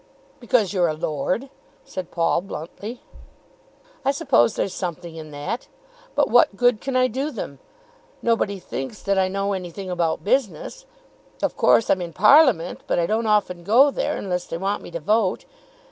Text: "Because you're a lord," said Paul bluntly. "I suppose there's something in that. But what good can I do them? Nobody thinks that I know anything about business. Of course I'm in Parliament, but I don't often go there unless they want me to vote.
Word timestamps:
"Because 0.39 0.73
you're 0.73 0.87
a 0.87 0.95
lord," 0.95 1.51
said 1.85 2.09
Paul 2.09 2.41
bluntly. 2.41 3.03
"I 4.03 4.09
suppose 4.09 4.55
there's 4.55 4.73
something 4.73 5.15
in 5.15 5.29
that. 5.29 5.67
But 6.15 6.27
what 6.27 6.57
good 6.57 6.81
can 6.81 6.95
I 6.95 7.05
do 7.05 7.29
them? 7.29 7.59
Nobody 8.23 8.57
thinks 8.57 8.99
that 9.03 9.19
I 9.19 9.27
know 9.27 9.53
anything 9.53 9.91
about 9.91 10.23
business. 10.23 10.87
Of 11.43 11.55
course 11.55 11.87
I'm 11.91 12.01
in 12.01 12.13
Parliament, 12.13 12.81
but 12.87 12.97
I 12.97 13.05
don't 13.05 13.27
often 13.27 13.63
go 13.63 13.91
there 13.91 14.17
unless 14.17 14.45
they 14.47 14.57
want 14.57 14.81
me 14.81 14.89
to 14.89 14.99
vote. 14.99 15.45